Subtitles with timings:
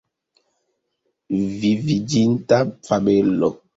[1.65, 2.59] Viviĝinta
[2.89, 3.53] fabelo.